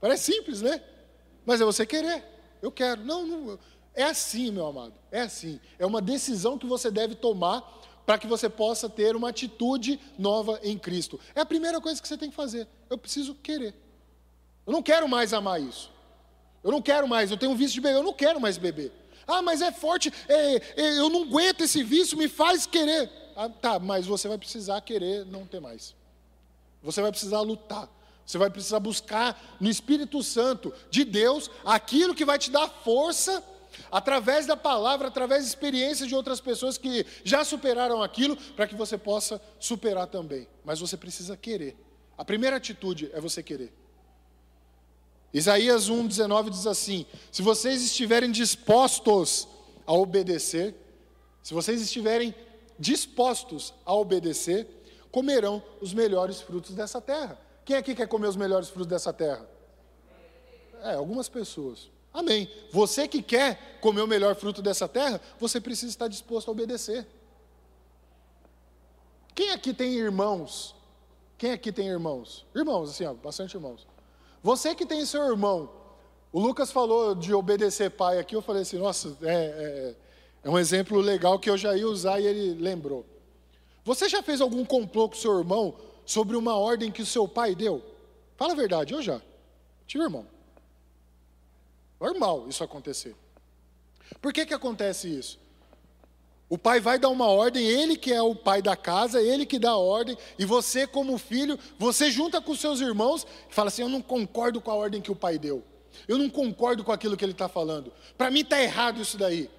[0.00, 0.82] Parece simples, né?
[1.44, 2.24] Mas é você querer.
[2.62, 3.04] Eu quero.
[3.04, 3.58] Não, não.
[3.94, 4.94] É assim, meu amado.
[5.10, 5.60] É assim.
[5.78, 7.62] É uma decisão que você deve tomar
[8.06, 11.20] para que você possa ter uma atitude nova em Cristo.
[11.34, 12.66] É a primeira coisa que você tem que fazer.
[12.88, 13.74] Eu preciso querer.
[14.66, 15.90] Eu não quero mais amar isso.
[16.64, 17.30] Eu não quero mais.
[17.30, 17.96] Eu tenho um vício de beber.
[17.96, 18.92] Eu não quero mais beber.
[19.28, 23.10] Ah, mas é forte, é, é, eu não aguento esse vício, me faz querer.
[23.36, 25.94] Ah, tá, mas você vai precisar querer não ter mais.
[26.82, 27.88] Você vai precisar lutar.
[28.24, 33.42] Você vai precisar buscar no Espírito Santo de Deus aquilo que vai te dar força,
[33.90, 38.74] através da palavra, através da experiência de outras pessoas que já superaram aquilo, para que
[38.74, 40.48] você possa superar também.
[40.64, 41.76] Mas você precisa querer.
[42.16, 43.72] A primeira atitude é você querer.
[45.32, 49.46] Isaías 1,19 diz assim: Se vocês estiverem dispostos
[49.86, 50.74] a obedecer,
[51.42, 52.34] se vocês estiverem
[52.78, 54.66] dispostos a obedecer,
[55.10, 57.38] comerão os melhores frutos dessa terra.
[57.64, 59.48] Quem aqui quer comer os melhores frutos dessa terra?
[60.82, 61.90] É, algumas pessoas.
[62.12, 62.50] Amém.
[62.72, 67.06] Você que quer comer o melhor fruto dessa terra, você precisa estar disposto a obedecer.
[69.34, 70.74] Quem aqui tem irmãos?
[71.36, 72.46] Quem aqui tem irmãos?
[72.54, 73.86] Irmãos, assim, ó, bastante irmãos.
[74.48, 75.68] Você que tem seu irmão,
[76.32, 79.94] o Lucas falou de obedecer pai aqui, eu falei assim, nossa, é, é,
[80.44, 83.04] é um exemplo legal que eu já ia usar e ele lembrou.
[83.84, 87.54] Você já fez algum complô com seu irmão sobre uma ordem que o seu pai
[87.54, 87.82] deu?
[88.38, 89.20] Fala a verdade, eu já.
[89.86, 90.26] Tive irmão.
[92.00, 93.14] Normal isso acontecer.
[94.18, 95.38] Por que, que acontece isso?
[96.48, 99.58] O pai vai dar uma ordem, ele que é o pai da casa, ele que
[99.58, 103.82] dá a ordem, e você, como filho, você junta com seus irmãos e fala assim:
[103.82, 105.62] Eu não concordo com a ordem que o pai deu,
[106.06, 109.50] eu não concordo com aquilo que ele está falando, para mim está errado isso daí.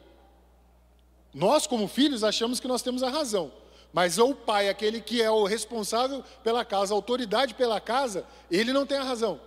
[1.31, 3.51] Nós, como filhos, achamos que nós temos a razão,
[3.93, 8.73] mas o pai, aquele que é o responsável pela casa, a autoridade pela casa, ele
[8.73, 9.39] não tem a razão.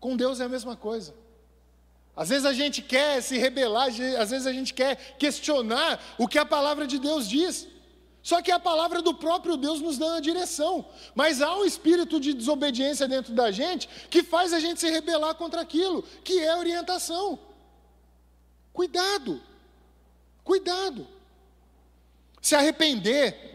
[0.00, 1.14] Com Deus é a mesma coisa.
[2.14, 6.38] Às vezes a gente quer se rebelar, às vezes a gente quer questionar o que
[6.38, 7.66] a palavra de Deus diz.
[8.22, 10.86] Só que a palavra do próprio Deus nos dá a direção.
[11.14, 15.34] Mas há um espírito de desobediência dentro da gente que faz a gente se rebelar
[15.34, 17.38] contra aquilo, que é orientação.
[18.72, 19.42] Cuidado,
[20.44, 21.06] cuidado.
[22.40, 23.50] Se arrepender.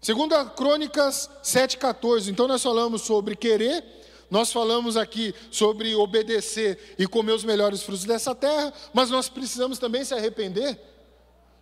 [0.00, 3.84] Segundo a Crônicas 7,14, então nós falamos sobre querer
[4.30, 9.78] nós falamos aqui sobre obedecer e comer os melhores frutos dessa terra, mas nós precisamos
[9.78, 10.78] também se arrepender.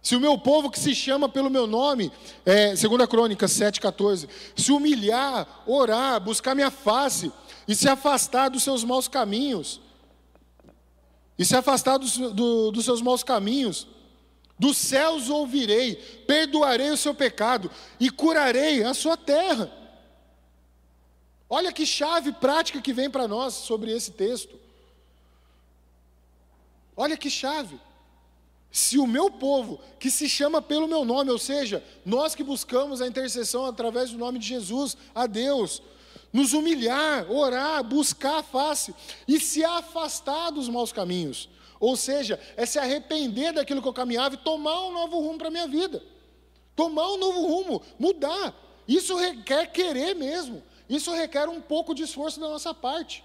[0.02, 2.10] Se o meu povo que se chama pelo meu nome,
[2.44, 7.30] é, 2 Crônicas 7,14, se humilhar, orar, buscar minha face
[7.68, 9.80] e se afastar dos seus maus caminhos,
[11.38, 13.86] e se afastar dos, do, dos seus maus caminhos,
[14.58, 15.96] dos céus ouvirei,
[16.26, 19.81] perdoarei o seu pecado e curarei a sua terra.
[21.54, 24.58] Olha que chave prática que vem para nós sobre esse texto.
[26.96, 27.78] Olha que chave.
[28.70, 33.02] Se o meu povo, que se chama pelo meu nome, ou seja, nós que buscamos
[33.02, 35.82] a intercessão através do nome de Jesus a Deus,
[36.32, 38.94] nos humilhar, orar, buscar a face
[39.28, 44.36] e se afastar dos maus caminhos, ou seja, é se arrepender daquilo que eu caminhava
[44.36, 46.02] e tomar um novo rumo para a minha vida,
[46.74, 48.54] tomar um novo rumo, mudar.
[48.88, 53.24] Isso requer querer mesmo, isso requer um pouco de esforço da nossa parte.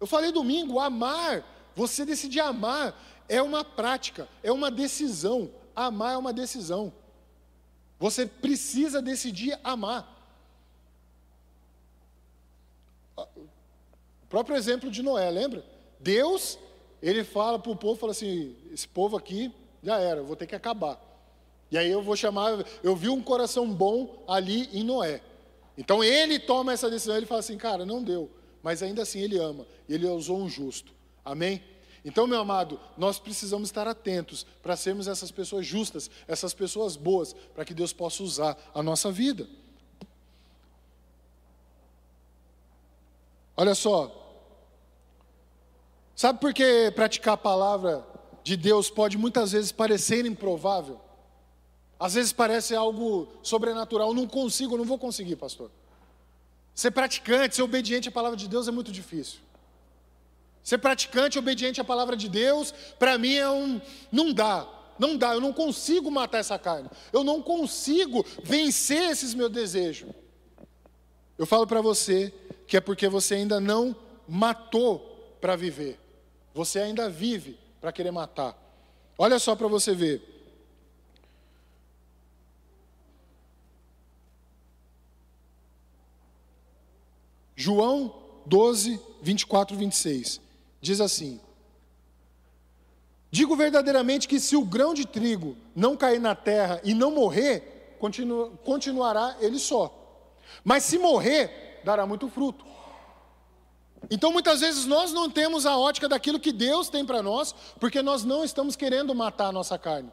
[0.00, 2.94] Eu falei domingo, amar, você decidir amar
[3.28, 5.50] é uma prática, é uma decisão.
[5.74, 6.92] Amar é uma decisão.
[7.98, 10.14] Você precisa decidir amar.
[13.16, 15.64] O próprio exemplo de Noé, lembra?
[15.98, 16.58] Deus,
[17.00, 20.46] ele fala para o povo, fala assim, esse povo aqui já era, eu vou ter
[20.46, 21.00] que acabar.
[21.70, 25.20] E aí eu vou chamar, eu vi um coração bom ali em Noé.
[25.76, 28.30] Então ele toma essa decisão, ele fala assim, cara, não deu,
[28.62, 30.92] mas ainda assim ele ama, e ele usou um justo.
[31.24, 31.62] Amém?
[32.04, 37.32] Então, meu amado, nós precisamos estar atentos para sermos essas pessoas justas, essas pessoas boas,
[37.52, 39.48] para que Deus possa usar a nossa vida.
[43.56, 44.14] Olha só,
[46.14, 48.06] sabe por que praticar a palavra
[48.44, 51.00] de Deus pode muitas vezes parecer improvável?
[51.98, 54.12] Às vezes parece algo sobrenatural.
[54.12, 55.70] Não consigo, não vou conseguir, pastor.
[56.74, 59.40] Ser praticante, ser obediente à palavra de Deus é muito difícil.
[60.62, 63.80] Ser praticante, obediente à palavra de Deus, para mim é um.
[64.12, 64.68] Não dá,
[64.98, 66.90] não dá, eu não consigo matar essa carne.
[67.12, 70.10] Eu não consigo vencer esses meus desejos.
[71.38, 72.32] Eu falo para você
[72.66, 73.94] que é porque você ainda não
[74.28, 75.98] matou para viver.
[76.52, 78.56] Você ainda vive para querer matar.
[79.16, 80.35] Olha só para você ver.
[87.56, 90.40] João 12, 24 e 26.
[90.80, 91.40] Diz assim:
[93.30, 97.96] Digo verdadeiramente que se o grão de trigo não cair na terra e não morrer,
[97.98, 99.92] continu, continuará ele só.
[100.62, 102.64] Mas se morrer, dará muito fruto.
[104.10, 108.02] Então muitas vezes nós não temos a ótica daquilo que Deus tem para nós, porque
[108.02, 110.12] nós não estamos querendo matar a nossa carne,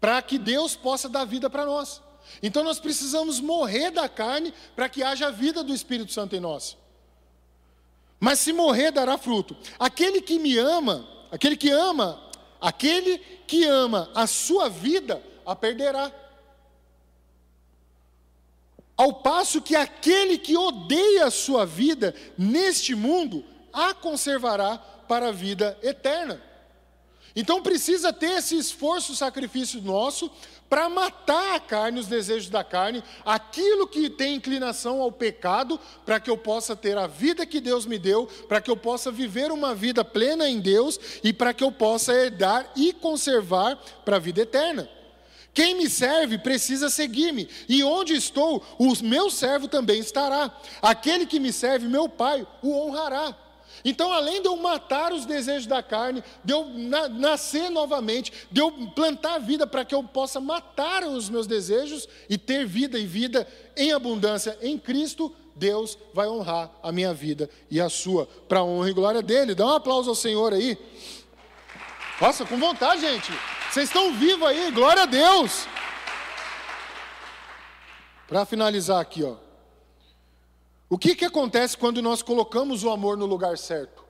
[0.00, 2.00] para que Deus possa dar vida para nós.
[2.42, 6.76] Então nós precisamos morrer da carne para que haja vida do Espírito Santo em nós.
[8.20, 9.56] Mas se morrer, dará fruto.
[9.78, 16.10] Aquele que me ama, aquele que ama, aquele que ama a sua vida, a perderá.
[18.96, 25.32] Ao passo que aquele que odeia a sua vida neste mundo, a conservará para a
[25.32, 26.40] vida eterna.
[27.36, 30.30] Então precisa ter esse esforço, sacrifício nosso,
[30.68, 36.18] para matar a carne, os desejos da carne, aquilo que tem inclinação ao pecado, para
[36.18, 39.52] que eu possa ter a vida que Deus me deu, para que eu possa viver
[39.52, 44.20] uma vida plena em Deus e para que eu possa herdar e conservar para a
[44.20, 44.88] vida eterna.
[45.52, 50.52] Quem me serve precisa seguir-me, e onde estou, o meu servo também estará.
[50.82, 53.43] Aquele que me serve, meu Pai, o honrará.
[53.84, 58.60] Então, além de eu matar os desejos da carne, de eu na, nascer novamente, de
[58.60, 63.06] eu plantar vida para que eu possa matar os meus desejos e ter vida e
[63.06, 63.46] vida
[63.76, 68.64] em abundância em Cristo, Deus vai honrar a minha vida e a sua, para a
[68.64, 69.54] honra e glória dele.
[69.54, 70.76] Dá um aplauso ao Senhor aí.
[72.20, 73.32] Nossa, com vontade, gente.
[73.70, 75.66] Vocês estão vivos aí, glória a Deus.
[78.28, 79.43] Para finalizar aqui, ó.
[80.88, 84.04] O que, que acontece quando nós colocamos o amor no lugar certo?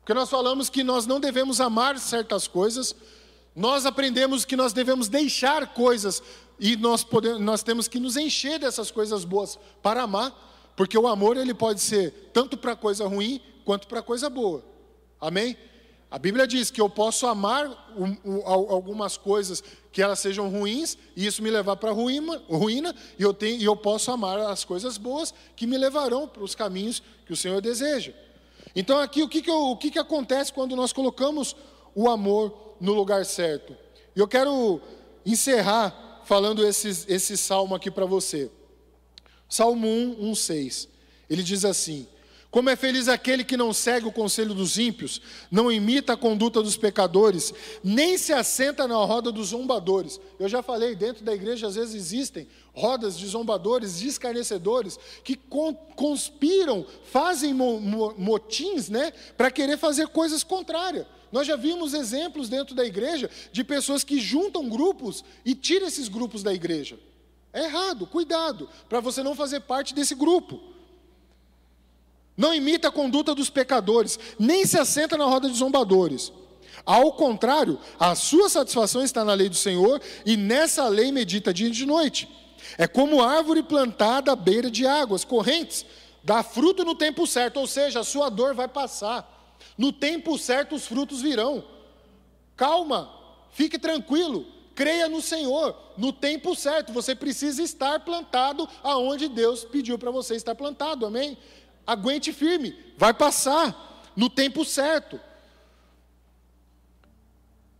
[0.00, 2.94] Porque nós falamos que nós não devemos amar certas coisas,
[3.54, 6.22] nós aprendemos que nós devemos deixar coisas
[6.58, 11.06] e nós, podemos, nós temos que nos encher dessas coisas boas para amar, porque o
[11.06, 14.64] amor ele pode ser tanto para coisa ruim quanto para coisa boa.
[15.20, 15.56] Amém?
[16.10, 17.94] A Bíblia diz que eu posso amar
[18.44, 23.22] algumas coisas que elas sejam ruins e isso me levar para a ruína, ruína e,
[23.22, 27.00] eu tenho, e eu posso amar as coisas boas que me levarão para os caminhos
[27.24, 28.12] que o Senhor deseja.
[28.74, 31.54] Então aqui o que, que, eu, o que, que acontece quando nós colocamos
[31.94, 33.76] o amor no lugar certo?
[34.14, 34.80] E eu quero
[35.24, 38.50] encerrar falando esse, esse salmo aqui para você.
[39.48, 40.88] Salmo 1, 1, 6.
[41.28, 42.06] Ele diz assim:
[42.50, 46.60] como é feliz aquele que não segue o conselho dos ímpios, não imita a conduta
[46.60, 50.20] dos pecadores, nem se assenta na roda dos zombadores.
[50.38, 55.38] Eu já falei, dentro da igreja às vezes existem rodas de zombadores, de escarnecedores, que
[55.94, 61.06] conspiram, fazem motins, né, para querer fazer coisas contrárias.
[61.30, 66.08] Nós já vimos exemplos dentro da igreja de pessoas que juntam grupos e tiram esses
[66.08, 66.98] grupos da igreja.
[67.52, 70.69] É errado, cuidado, para você não fazer parte desse grupo
[72.40, 76.32] não imita a conduta dos pecadores, nem se assenta na roda de zombadores.
[76.86, 81.68] Ao contrário, a sua satisfação está na lei do Senhor, e nessa lei medita dia
[81.68, 82.26] e de noite.
[82.78, 85.84] É como árvore plantada à beira de águas correntes,
[86.24, 89.58] dá fruto no tempo certo, ou seja, a sua dor vai passar.
[89.76, 91.62] No tempo certo os frutos virão.
[92.56, 93.12] Calma,
[93.50, 96.90] fique tranquilo, creia no Senhor, no tempo certo.
[96.90, 101.36] Você precisa estar plantado aonde Deus pediu para você estar plantado, amém?
[101.86, 105.20] Aguente firme, vai passar no tempo certo.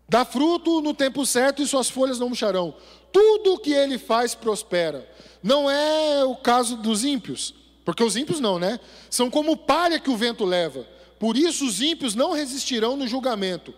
[0.08, 2.74] Dá fruto no tempo certo e suas folhas não murcharão.
[3.12, 5.08] Tudo o que ele faz prospera.
[5.42, 8.80] Não é o caso dos ímpios, porque os ímpios não, né?
[9.08, 10.86] São como palha que o vento leva.
[11.18, 13.74] Por isso os ímpios não resistirão no julgamento,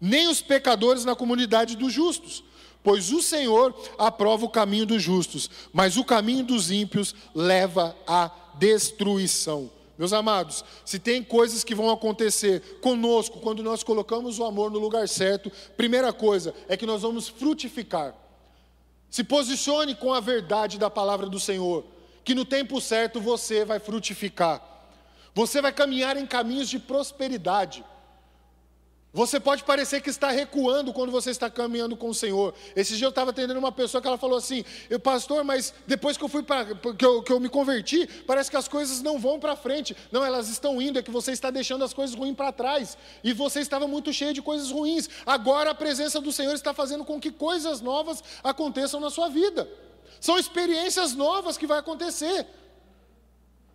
[0.00, 2.44] nem os pecadores na comunidade dos justos.
[2.82, 8.30] Pois o Senhor aprova o caminho dos justos, mas o caminho dos ímpios leva à
[8.58, 9.70] destruição.
[9.98, 14.78] Meus amados, se tem coisas que vão acontecer conosco quando nós colocamos o amor no
[14.78, 18.14] lugar certo, primeira coisa é que nós vamos frutificar.
[19.10, 21.84] Se posicione com a verdade da palavra do Senhor,
[22.24, 24.62] que no tempo certo você vai frutificar.
[25.34, 27.84] Você vai caminhar em caminhos de prosperidade.
[29.10, 32.54] Você pode parecer que está recuando quando você está caminhando com o Senhor.
[32.76, 36.18] Esse dia eu estava atendendo uma pessoa que ela falou assim: eu, Pastor, mas depois
[36.18, 39.18] que eu fui para que eu, que eu me converti, parece que as coisas não
[39.18, 39.96] vão para frente.
[40.12, 42.98] Não, elas estão indo, é que você está deixando as coisas ruins para trás.
[43.24, 45.08] E você estava muito cheio de coisas ruins.
[45.24, 49.66] Agora a presença do Senhor está fazendo com que coisas novas aconteçam na sua vida.
[50.20, 52.46] São experiências novas que vai acontecer.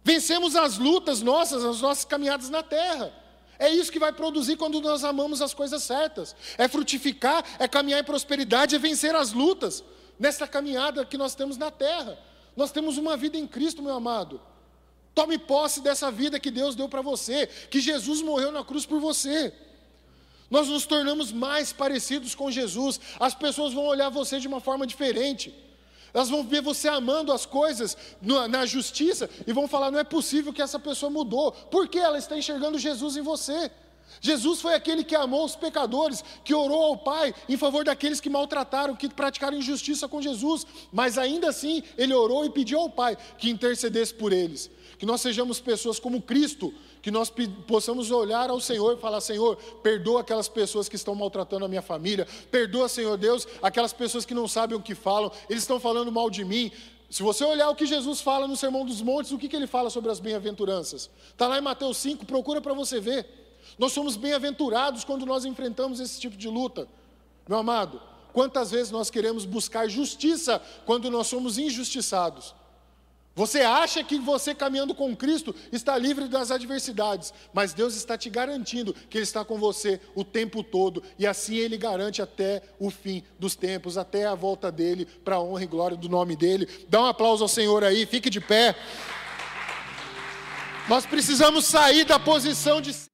[0.03, 3.22] Vencemos as lutas nossas, as nossas caminhadas na terra.
[3.59, 6.35] É isso que vai produzir quando nós amamos as coisas certas.
[6.57, 9.83] É frutificar, é caminhar em prosperidade, é vencer as lutas
[10.19, 12.17] nessa caminhada que nós temos na terra.
[12.55, 14.41] Nós temos uma vida em Cristo, meu amado.
[15.13, 18.99] Tome posse dessa vida que Deus deu para você, que Jesus morreu na cruz por
[18.99, 19.53] você.
[20.49, 22.99] Nós nos tornamos mais parecidos com Jesus.
[23.19, 25.53] As pessoas vão olhar você de uma forma diferente.
[26.13, 27.97] Elas vão ver você amando as coisas
[28.49, 32.37] na justiça e vão falar: não é possível que essa pessoa mudou, porque ela está
[32.37, 33.71] enxergando Jesus em você.
[34.21, 38.29] Jesus foi aquele que amou os pecadores, que orou ao Pai em favor daqueles que
[38.29, 43.17] maltrataram, que praticaram injustiça com Jesus, mas ainda assim ele orou e pediu ao Pai
[43.37, 44.69] que intercedesse por eles.
[44.97, 47.31] Que nós sejamos pessoas como Cristo, que nós
[47.67, 51.81] possamos olhar ao Senhor e falar: Senhor, perdoa aquelas pessoas que estão maltratando a minha
[51.81, 56.11] família, perdoa, Senhor Deus, aquelas pessoas que não sabem o que falam, eles estão falando
[56.11, 56.71] mal de mim.
[57.09, 59.67] Se você olhar o que Jesus fala no Sermão dos Montes, o que, que ele
[59.67, 61.11] fala sobre as bem-aventuranças?
[61.29, 63.42] Está lá em Mateus 5, procura para você ver.
[63.77, 66.87] Nós somos bem-aventurados quando nós enfrentamos esse tipo de luta.
[67.47, 68.01] Meu amado,
[68.31, 72.55] quantas vezes nós queremos buscar justiça quando nós somos injustiçados?
[73.35, 78.29] Você acha que você caminhando com Cristo está livre das adversidades, mas Deus está te
[78.29, 82.91] garantindo que Ele está com você o tempo todo, e assim Ele garante até o
[82.91, 86.67] fim dos tempos, até a volta dele, para a honra e glória do nome dele.
[86.87, 88.75] Dá um aplauso ao Senhor aí, fique de pé.
[90.87, 93.12] Nós precisamos sair da posição de.